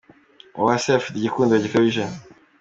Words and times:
Uwase 0.59 0.87
afite 0.91 1.15
igikundiro 1.17 1.59
gikabije. 1.65 2.03